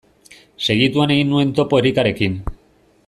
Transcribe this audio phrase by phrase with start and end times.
[0.67, 2.41] Segituan egin nuen topo Erikarekin.